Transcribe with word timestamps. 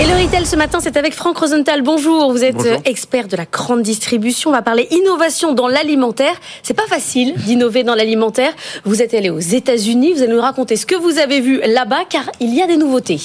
Et 0.00 0.06
le 0.06 0.12
retail 0.24 0.46
ce 0.46 0.54
matin, 0.54 0.78
c'est 0.80 0.96
avec 0.96 1.12
Franck 1.12 1.38
Rosenthal. 1.38 1.82
Bonjour, 1.82 2.30
vous 2.30 2.44
êtes 2.44 2.54
Bonjour. 2.54 2.80
expert 2.84 3.26
de 3.26 3.36
la 3.36 3.46
grande 3.46 3.82
distribution. 3.82 4.50
On 4.50 4.52
va 4.52 4.62
parler 4.62 4.86
innovation 4.92 5.54
dans 5.54 5.66
l'alimentaire. 5.66 6.34
C'est 6.62 6.74
pas 6.74 6.86
facile 6.88 7.34
d'innover 7.34 7.82
dans 7.82 7.96
l'alimentaire. 7.96 8.52
Vous 8.84 9.02
êtes 9.02 9.12
allé 9.12 9.28
aux 9.28 9.40
États-Unis, 9.40 10.12
vous 10.12 10.22
allez 10.22 10.32
nous 10.32 10.40
raconter 10.40 10.76
ce 10.76 10.86
que 10.86 10.94
vous 10.94 11.18
avez 11.18 11.40
vu 11.40 11.60
là-bas, 11.66 12.02
car 12.08 12.22
il 12.38 12.54
y 12.54 12.62
a 12.62 12.68
des 12.68 12.76
nouveautés. 12.76 13.20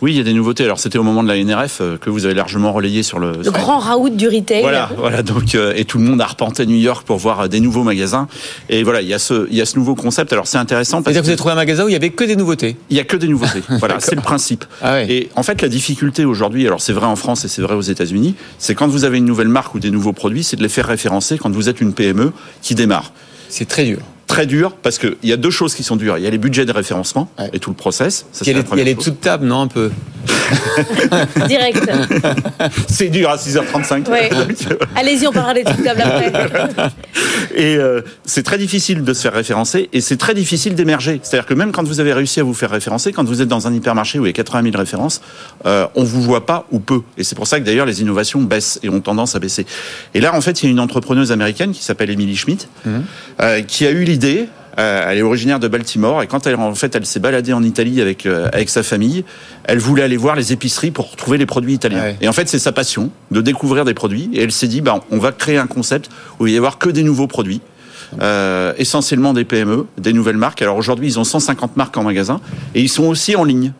Oui, 0.00 0.12
il 0.12 0.16
y 0.16 0.20
a 0.20 0.22
des 0.22 0.32
nouveautés. 0.32 0.64
Alors, 0.64 0.78
c'était 0.78 0.96
au 0.96 1.02
moment 1.02 1.22
de 1.22 1.28
la 1.28 1.36
NRF 1.36 1.80
euh, 1.82 1.98
que 1.98 2.08
vous 2.08 2.24
avez 2.24 2.34
largement 2.34 2.72
relayé 2.72 3.02
sur 3.02 3.18
le. 3.18 3.32
Le 3.44 3.50
grand 3.50 3.78
raout 3.78 4.08
du 4.08 4.26
retail. 4.28 4.62
Voilà, 4.62 4.88
voilà. 4.96 5.22
Donc, 5.22 5.54
euh, 5.54 5.74
et 5.76 5.84
tout 5.84 5.98
le 5.98 6.04
monde 6.04 6.22
a 6.22 6.24
arpenté 6.24 6.64
New 6.64 6.76
York 6.76 7.06
pour 7.06 7.18
voir 7.18 7.40
euh, 7.40 7.48
des 7.48 7.60
nouveaux 7.60 7.82
magasins. 7.82 8.26
Et 8.70 8.82
voilà, 8.84 9.02
il 9.02 9.08
y 9.08 9.14
a 9.14 9.18
ce, 9.18 9.46
il 9.50 9.56
y 9.56 9.60
a 9.60 9.66
ce 9.66 9.78
nouveau 9.78 9.94
concept. 9.94 10.32
Alors, 10.32 10.46
c'est 10.46 10.58
intéressant 10.58 11.02
parce 11.02 11.14
C'est-à-dire 11.14 11.20
que 11.20 11.26
vous 11.26 11.30
avez 11.30 11.36
trouvé 11.36 11.52
un 11.52 11.56
magasin 11.56 11.84
où 11.84 11.88
il 11.88 11.92
y 11.92 11.96
avait 11.96 12.10
que 12.10 12.24
des 12.24 12.36
nouveautés. 12.36 12.76
y 12.90 13.00
a 13.00 13.04
que 13.04 13.18
des 13.18 13.28
nouveautés. 13.28 13.62
voilà, 13.80 13.96
c'est 14.00 14.14
le 14.14 14.22
principe. 14.22 14.64
Ah 14.80 14.94
ouais. 14.94 15.10
Et 15.10 15.28
en 15.36 15.42
fait, 15.42 15.60
la 15.60 15.68
difficulté 15.68 16.05
aujourd'hui, 16.24 16.66
alors 16.66 16.80
c'est 16.80 16.92
vrai 16.92 17.06
en 17.06 17.16
France 17.16 17.44
et 17.44 17.48
c'est 17.48 17.62
vrai 17.62 17.74
aux 17.74 17.80
États-Unis, 17.82 18.34
c'est 18.58 18.74
quand 18.74 18.88
vous 18.88 19.04
avez 19.04 19.18
une 19.18 19.24
nouvelle 19.24 19.48
marque 19.48 19.74
ou 19.74 19.78
des 19.80 19.90
nouveaux 19.90 20.12
produits, 20.12 20.44
c'est 20.44 20.56
de 20.56 20.62
les 20.62 20.68
faire 20.68 20.86
référencer 20.86 21.38
quand 21.38 21.50
vous 21.50 21.68
êtes 21.68 21.80
une 21.80 21.92
PME 21.92 22.32
qui 22.62 22.74
démarre. 22.74 23.12
C'est 23.48 23.66
très 23.68 23.84
dur. 23.84 23.98
Très 24.26 24.46
dur 24.46 24.74
parce 24.82 24.98
qu'il 24.98 25.16
y 25.22 25.32
a 25.32 25.36
deux 25.36 25.50
choses 25.50 25.74
qui 25.74 25.84
sont 25.84 25.94
dures. 25.96 26.18
Il 26.18 26.24
y 26.24 26.26
a 26.26 26.30
les 26.30 26.38
budgets 26.38 26.64
de 26.66 26.72
référencement 26.72 27.30
Ouais. 27.38 27.50
et 27.52 27.58
tout 27.60 27.70
le 27.70 27.76
process. 27.76 28.26
Ça, 28.32 28.44
Il 28.44 28.48
y 28.48 28.50
a 28.50 28.54
les, 28.54 28.58
il 28.58 28.62
y 28.62 28.64
a 28.64 28.64
première 28.66 28.84
les 28.84 28.90
chose. 28.94 28.98
dessous 29.04 29.10
de 29.12 29.16
table, 29.16 29.46
non, 29.46 29.60
un 29.62 29.68
peu? 29.68 29.90
Direct. 31.48 31.90
C'est 32.88 33.08
dur 33.08 33.30
à 33.30 33.36
6h35. 33.36 34.08
Ouais. 34.10 34.30
Allez-y, 34.96 35.26
on 35.26 35.32
parlera 35.32 35.54
des 35.54 35.64
trucs 35.64 35.82
tables 35.82 36.02
après. 36.02 36.32
Et 37.54 37.76
euh, 37.76 38.02
c'est 38.24 38.42
très 38.42 38.58
difficile 38.58 39.02
de 39.02 39.14
se 39.14 39.22
faire 39.22 39.32
référencer 39.32 39.88
et 39.92 40.00
c'est 40.00 40.16
très 40.16 40.34
difficile 40.34 40.74
d'émerger. 40.74 41.20
C'est-à-dire 41.22 41.46
que 41.46 41.54
même 41.54 41.72
quand 41.72 41.84
vous 41.84 42.00
avez 42.00 42.12
réussi 42.12 42.40
à 42.40 42.42
vous 42.42 42.54
faire 42.54 42.70
référencer, 42.70 43.12
quand 43.12 43.24
vous 43.24 43.40
êtes 43.40 43.48
dans 43.48 43.66
un 43.66 43.72
hypermarché 43.72 44.18
où 44.18 44.24
il 44.24 44.28
y 44.28 44.30
a 44.30 44.34
80 44.34 44.62
000 44.64 44.76
références, 44.76 45.22
euh, 45.64 45.86
on 45.94 46.04
vous 46.04 46.20
voit 46.20 46.44
pas 46.44 46.66
ou 46.70 46.80
peu. 46.80 47.00
Et 47.16 47.24
c'est 47.24 47.34
pour 47.34 47.46
ça 47.46 47.58
que 47.58 47.64
d'ailleurs 47.64 47.86
les 47.86 48.02
innovations 48.02 48.42
baissent 48.42 48.78
et 48.82 48.88
ont 48.88 49.00
tendance 49.00 49.34
à 49.34 49.38
baisser. 49.38 49.66
Et 50.14 50.20
là, 50.20 50.34
en 50.34 50.40
fait, 50.40 50.62
il 50.62 50.66
y 50.66 50.68
a 50.68 50.70
une 50.70 50.80
entrepreneuse 50.80 51.32
américaine 51.32 51.72
qui 51.72 51.82
s'appelle 51.82 52.10
Emily 52.10 52.36
Schmidt 52.36 52.68
euh, 53.40 53.62
qui 53.62 53.86
a 53.86 53.90
eu 53.90 54.04
l'idée. 54.04 54.48
Euh, 54.78 55.06
elle 55.08 55.18
est 55.18 55.22
originaire 55.22 55.58
de 55.58 55.68
Baltimore 55.68 56.22
et 56.22 56.26
quand 56.26 56.46
elle 56.46 56.56
en 56.56 56.74
fait 56.74 56.94
elle 56.94 57.06
s'est 57.06 57.20
baladée 57.20 57.52
en 57.52 57.62
Italie 57.62 58.00
avec 58.00 58.26
euh, 58.26 58.48
avec 58.52 58.68
sa 58.68 58.82
famille, 58.82 59.24
elle 59.64 59.78
voulait 59.78 60.02
aller 60.02 60.16
voir 60.16 60.36
les 60.36 60.52
épiceries 60.52 60.90
pour 60.90 61.16
trouver 61.16 61.38
les 61.38 61.46
produits 61.46 61.74
italiens. 61.74 62.02
Ouais. 62.02 62.16
Et 62.20 62.28
en 62.28 62.32
fait 62.32 62.48
c'est 62.48 62.58
sa 62.58 62.72
passion 62.72 63.10
de 63.30 63.40
découvrir 63.40 63.84
des 63.84 63.94
produits 63.94 64.28
et 64.32 64.42
elle 64.42 64.52
s'est 64.52 64.68
dit 64.68 64.80
bah 64.82 65.00
on 65.10 65.18
va 65.18 65.32
créer 65.32 65.56
un 65.58 65.66
concept 65.66 66.10
où 66.38 66.46
il 66.46 66.50
va 66.50 66.54
y 66.54 66.58
avoir 66.58 66.78
que 66.78 66.90
des 66.90 67.02
nouveaux 67.02 67.26
produits. 67.26 67.60
Euh, 68.20 68.72
essentiellement 68.78 69.32
des 69.32 69.44
PME, 69.44 69.86
des 69.98 70.12
nouvelles 70.12 70.36
marques. 70.36 70.62
Alors 70.62 70.76
aujourd'hui, 70.76 71.08
ils 71.08 71.18
ont 71.18 71.24
150 71.24 71.76
marques 71.76 71.96
en 71.96 72.04
magasin 72.04 72.40
et 72.74 72.80
ils 72.80 72.88
sont 72.88 73.04
aussi 73.04 73.34
en 73.34 73.42
ligne. 73.42 73.72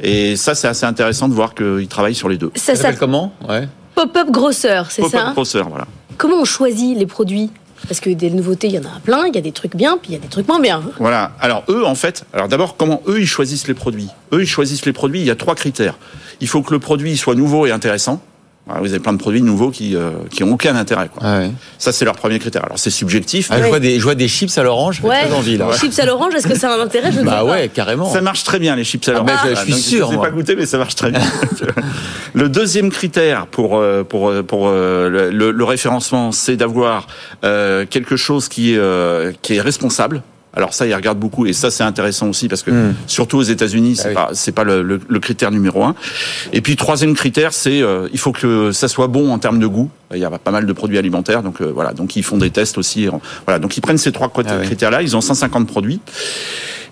Et 0.00 0.36
ça, 0.36 0.54
c'est 0.54 0.66
assez 0.68 0.86
intéressant 0.86 1.28
de 1.28 1.34
voir 1.34 1.54
qu'ils 1.54 1.86
travaillent 1.88 2.14
sur 2.14 2.30
les 2.30 2.38
deux. 2.38 2.50
Ça 2.54 2.74
Ça 2.74 2.82
s'appelle 2.82 2.98
comment? 2.98 3.34
Ouais. 3.46 3.68
pop-up 3.94 4.30
grosseur, 4.30 4.90
c'est 4.90 5.02
Pop-up 5.02 5.20
ça 5.20 5.26
hein? 5.28 5.32
Grocer, 5.32 5.62
voilà. 5.68 5.86
Comment 6.16 6.36
on 6.40 6.44
choisit 6.46 6.96
les 6.96 7.06
produits? 7.06 7.50
Parce 7.88 8.00
que 8.00 8.10
des 8.10 8.30
nouveautés, 8.30 8.68
il 8.68 8.74
y 8.74 8.78
en 8.78 8.84
a 8.84 9.00
plein, 9.02 9.26
il 9.26 9.34
y 9.34 9.38
a 9.38 9.40
des 9.40 9.52
trucs 9.52 9.76
bien, 9.76 9.98
puis 10.00 10.12
il 10.12 10.14
y 10.14 10.16
a 10.16 10.20
des 10.20 10.28
trucs 10.28 10.48
moins 10.48 10.60
bien. 10.60 10.82
Voilà. 10.98 11.32
Alors 11.40 11.64
eux, 11.68 11.84
en 11.84 11.94
fait, 11.94 12.24
alors 12.32 12.48
d'abord, 12.48 12.76
comment 12.76 13.02
eux 13.06 13.20
ils 13.20 13.26
choisissent 13.26 13.68
les 13.68 13.74
produits? 13.74 14.08
Eux, 14.32 14.42
ils 14.42 14.48
choisissent 14.48 14.86
les 14.86 14.92
produits. 14.92 15.20
Il 15.20 15.26
y 15.26 15.30
a 15.30 15.36
trois 15.36 15.54
critères. 15.54 15.98
Il 16.40 16.48
faut 16.48 16.62
que 16.62 16.72
le 16.72 16.80
produit 16.80 17.16
soit 17.16 17.34
nouveau 17.34 17.66
et 17.66 17.70
intéressant. 17.70 18.22
Vous 18.66 18.90
avez 18.90 18.98
plein 18.98 19.12
de 19.12 19.18
produits 19.18 19.42
nouveaux 19.42 19.70
qui 19.70 19.94
euh, 19.94 20.10
qui 20.30 20.42
ont 20.42 20.52
aucun 20.52 20.74
intérêt. 20.74 21.08
Quoi. 21.12 21.22
Ah 21.24 21.38
ouais. 21.40 21.50
Ça, 21.78 21.92
c'est 21.92 22.06
leur 22.06 22.14
premier 22.16 22.38
critère. 22.38 22.64
Alors 22.64 22.78
c'est 22.78 22.88
subjectif. 22.90 23.48
Ah, 23.50 23.58
je, 23.62 23.66
vois 23.68 23.78
des, 23.78 23.98
je 23.98 24.02
vois 24.04 24.14
des 24.14 24.26
chips 24.26 24.56
à 24.56 24.62
l'orange, 24.62 25.02
Ouais. 25.02 25.20
très 25.26 25.32
envie 25.34 25.58
là. 25.58 25.68
Chips 25.78 25.98
à 25.98 26.06
l'orange, 26.06 26.34
est-ce 26.34 26.46
que 26.48 26.58
ça 26.58 26.72
a 26.72 26.78
un 26.78 26.80
intérêt? 26.80 27.12
Je 27.12 27.16
ne 27.20 27.24
sais 27.24 27.26
Bah 27.26 27.36
pas. 27.38 27.44
ouais, 27.44 27.68
carrément. 27.68 28.10
Ça 28.10 28.22
marche 28.22 28.42
très 28.42 28.58
bien 28.58 28.74
les 28.74 28.84
chips 28.84 29.06
à 29.08 29.12
l'orange. 29.12 29.26
ben, 29.28 29.38
je- 29.50 29.54
je 29.54 29.60
suis 29.64 29.72
donc, 29.72 29.80
sûr, 29.80 30.06
Je 30.06 30.10
sais 30.12 30.16
moi. 30.16 30.24
pas 30.26 30.30
goûté, 30.32 30.56
mais 30.56 30.64
ça 30.64 30.78
marche 30.78 30.94
très 30.94 31.10
bien. 31.10 31.20
le 32.34 32.48
deuxième 32.48 32.90
critère 32.90 33.46
pour 33.48 33.76
euh, 33.76 34.02
pour 34.02 34.30
euh, 34.30 34.42
pour 34.42 34.68
euh, 34.68 35.08
le, 35.30 35.50
le- 35.50 35.64
référencement, 35.64 36.32
c'est 36.32 36.56
d'avoir 36.56 37.06
euh, 37.44 37.84
quelque 37.88 38.16
chose 38.16 38.48
qui 38.48 38.76
euh, 38.78 39.32
qui 39.42 39.56
est 39.56 39.60
responsable. 39.60 40.22
Alors 40.56 40.72
ça, 40.72 40.86
ils 40.86 40.94
regardent 40.94 41.18
beaucoup 41.18 41.46
et 41.46 41.52
ça 41.52 41.70
c'est 41.70 41.82
intéressant 41.82 42.28
aussi 42.28 42.48
parce 42.48 42.62
que 42.62 42.70
Hmm. 42.70 42.94
surtout 43.06 43.38
aux 43.38 43.42
États-Unis, 43.42 43.96
c'est 43.96 44.10
Ah 44.10 44.26
pas 44.26 44.28
c'est 44.34 44.52
pas 44.52 44.64
le, 44.64 44.82
le- 44.82 45.00
le 45.06 45.20
critère 45.20 45.50
numéro 45.50 45.82
un. 45.84 45.94
Et 46.52 46.60
puis 46.60 46.76
troisième 46.76 47.14
critère, 47.14 47.52
c'est 47.52 47.82
euh, 47.82 48.08
il 48.12 48.18
faut 48.18 48.32
que 48.32 48.70
ça 48.72 48.86
soit 48.88 49.08
bon 49.08 49.32
en 49.32 49.38
termes 49.38 49.58
de 49.58 49.66
goût. 49.66 49.90
Il 50.14 50.20
y 50.20 50.24
a 50.24 50.30
pas 50.30 50.50
mal 50.52 50.64
de 50.66 50.72
produits 50.72 50.98
alimentaires, 50.98 51.42
donc 51.42 51.60
euh, 51.60 51.72
voilà, 51.74 51.92
donc 51.92 52.14
ils 52.14 52.22
font 52.22 52.36
des 52.38 52.50
tests 52.50 52.78
aussi. 52.78 53.08
Voilà, 53.46 53.58
donc 53.58 53.76
ils 53.76 53.80
prennent 53.80 53.98
ces 53.98 54.12
trois 54.12 54.32
Ah 54.46 54.56
oui. 54.60 54.66
critères-là. 54.66 55.02
Ils 55.02 55.16
ont 55.16 55.20
150 55.20 55.66
produits. 55.66 56.00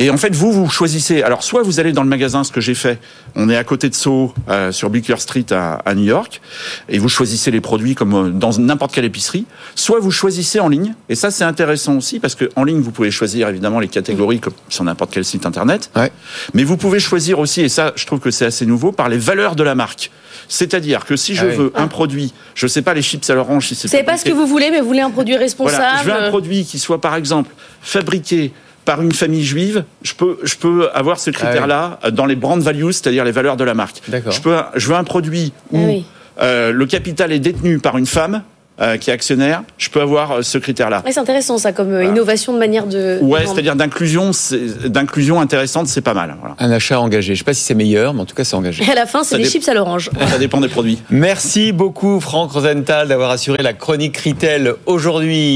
Et 0.00 0.10
en 0.10 0.16
fait, 0.16 0.32
vous, 0.32 0.52
vous 0.52 0.70
choisissez. 0.70 1.22
Alors, 1.22 1.42
soit 1.42 1.62
vous 1.62 1.80
allez 1.80 1.92
dans 1.92 2.04
le 2.04 2.08
magasin, 2.08 2.44
ce 2.44 2.52
que 2.52 2.60
j'ai 2.60 2.74
fait. 2.76 2.98
On 3.34 3.50
est 3.50 3.56
à 3.56 3.64
côté 3.64 3.88
de 3.90 3.94
Soho, 3.96 4.32
euh, 4.48 4.70
sur 4.70 4.90
Bleecker 4.90 5.20
Street 5.20 5.44
à, 5.50 5.74
à 5.84 5.94
New 5.96 6.04
York, 6.04 6.40
et 6.88 6.98
vous 6.98 7.08
choisissez 7.08 7.50
les 7.50 7.60
produits 7.60 7.96
comme 7.96 8.14
euh, 8.14 8.30
dans 8.30 8.56
n'importe 8.58 8.92
quelle 8.94 9.04
épicerie. 9.04 9.44
Soit 9.74 9.98
vous 9.98 10.12
choisissez 10.12 10.60
en 10.60 10.68
ligne, 10.68 10.94
et 11.08 11.16
ça 11.16 11.32
c'est 11.32 11.42
intéressant 11.42 11.96
aussi 11.96 12.20
parce 12.20 12.36
que 12.36 12.48
en 12.54 12.62
ligne 12.62 12.80
vous 12.80 12.92
pouvez 12.92 13.10
choisir 13.10 13.48
évidemment 13.48 13.80
les 13.80 13.88
catégories 13.88 14.38
comme 14.38 14.52
sur 14.68 14.84
n'importe 14.84 15.10
quel 15.12 15.24
site 15.24 15.46
internet. 15.46 15.90
Ouais. 15.96 16.12
Mais 16.54 16.62
vous 16.62 16.76
pouvez 16.76 17.00
choisir 17.00 17.40
aussi, 17.40 17.62
et 17.62 17.68
ça 17.68 17.92
je 17.96 18.06
trouve 18.06 18.20
que 18.20 18.30
c'est 18.30 18.46
assez 18.46 18.66
nouveau, 18.66 18.92
par 18.92 19.08
les 19.08 19.18
valeurs 19.18 19.56
de 19.56 19.64
la 19.64 19.74
marque. 19.74 20.12
C'est-à-dire 20.48 21.04
que 21.04 21.16
si 21.16 21.34
je 21.34 21.42
Ah 21.44 21.48
oui. 21.50 21.56
veux 21.56 21.72
un 21.74 21.88
produit, 21.88 22.32
je 22.54 22.66
sais 22.68 22.82
pas 22.82 22.94
les 22.94 23.02
chips 23.02 23.28
à 23.28 23.34
l'orange, 23.34 23.66
si 23.66 23.74
c'est 23.74 23.88
Vous 23.88 23.92
savez 23.92 24.04
pas 24.04 24.16
ce 24.16 24.24
que 24.24 24.30
vous 24.32 24.46
voulez, 24.46 24.70
mais 24.70 24.80
vous 24.80 24.86
voulez 24.86 25.00
un 25.00 25.10
produit 25.10 25.36
responsable. 25.36 25.82
voilà, 25.82 25.98
je 26.02 26.08
veux 26.08 26.26
un 26.26 26.30
produit 26.30 26.64
qui 26.64 26.78
soit 26.78 27.00
par 27.00 27.16
exemple 27.16 27.50
fabriqué 27.82 28.52
par 28.88 29.02
une 29.02 29.12
famille 29.12 29.44
juive, 29.44 29.84
je 30.00 30.14
peux, 30.14 30.38
je 30.44 30.56
peux 30.56 30.88
avoir 30.94 31.20
ce 31.20 31.28
critère-là 31.28 31.98
euh, 32.06 32.10
dans 32.10 32.24
les 32.24 32.36
brand 32.36 32.58
values, 32.58 32.94
c'est-à-dire 32.94 33.22
les 33.22 33.32
valeurs 33.32 33.58
de 33.58 33.64
la 33.64 33.74
marque. 33.74 34.00
Je, 34.08 34.40
peux, 34.40 34.56
je 34.76 34.88
veux 34.88 34.94
un 34.96 35.04
produit 35.04 35.52
où 35.72 35.76
Ah 35.78 35.86
oui. 35.88 36.04
euh, 36.40 36.72
le 36.72 36.86
capital 36.86 37.30
est 37.30 37.38
détenu 37.38 37.80
par 37.80 37.98
une 37.98 38.06
femme 38.06 38.40
euh, 38.80 38.96
qui 38.96 39.10
est 39.10 39.12
actionnaire, 39.12 39.64
je 39.76 39.90
peux 39.90 40.00
avoir 40.00 40.30
euh, 40.30 40.42
ce 40.42 40.56
critère-là. 40.56 41.02
Ouais, 41.04 41.10
c'est 41.10 41.18
intéressant 41.18 41.58
ça 41.58 41.72
comme 41.72 41.92
euh, 41.92 42.04
innovation 42.04 42.52
de 42.52 42.58
manière 42.60 42.86
de. 42.86 43.18
Ouais, 43.20 43.44
c'est-à-dire 43.44 43.74
d'inclusion, 43.74 45.40
intéressante, 45.40 45.88
c'est 45.88 46.00
pas 46.00 46.14
mal. 46.14 46.36
Voilà. 46.40 46.54
Un 46.60 46.70
achat 46.70 47.00
engagé. 47.00 47.34
Je 47.34 47.40
sais 47.40 47.44
pas 47.44 47.54
si 47.54 47.62
c'est 47.62 47.74
meilleur, 47.74 48.14
mais 48.14 48.20
en 48.20 48.24
tout 48.24 48.36
cas, 48.36 48.44
c'est 48.44 48.54
engagé. 48.54 48.84
Et 48.84 48.90
à 48.92 48.94
la 48.94 49.06
fin, 49.06 49.24
c'est 49.24 49.36
des 49.36 49.42
dé- 49.42 49.48
chips 49.50 49.68
à 49.68 49.74
l'orange. 49.74 50.10
Ça 50.30 50.38
dépend 50.38 50.60
des 50.60 50.68
produits. 50.68 50.98
Merci 51.10 51.72
beaucoup, 51.72 52.20
Franck 52.20 52.52
Rosenthal, 52.52 53.08
d'avoir 53.08 53.30
assuré 53.32 53.62
la 53.64 53.72
chronique 53.72 54.16
Retail 54.18 54.70
aujourd'hui. 54.86 55.46